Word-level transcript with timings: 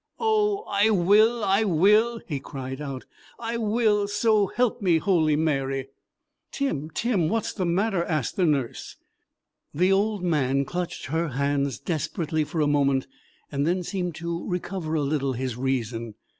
"Oh, 0.17 0.63
I 0.67 0.89
will, 0.89 1.43
I 1.43 1.63
will!" 1.63 2.21
he 2.27 2.39
cried 2.39 2.81
out. 2.81 3.05
"I 3.37 3.57
will, 3.57 4.07
so 4.07 4.47
help 4.47 4.81
me 4.81 4.97
Holy 4.97 5.35
Mary!" 5.35 5.89
"Tim, 6.51 6.89
Tim, 6.89 7.29
what's 7.29 7.53
the 7.53 7.67
matter?" 7.67 8.03
asked 8.05 8.35
the 8.35 8.47
nurse. 8.47 8.95
The 9.75 9.91
old 9.91 10.23
man 10.23 10.65
clutched 10.65 11.05
her 11.05 11.27
hands 11.27 11.77
desperately 11.77 12.43
for 12.43 12.61
a 12.61 12.67
moment, 12.67 13.05
and 13.51 13.67
then 13.67 13.83
seemed 13.83 14.15
to 14.15 14.49
recover 14.49 14.95
a 14.95 15.01
little 15.01 15.33
his 15.33 15.55
reason. 15.55 16.15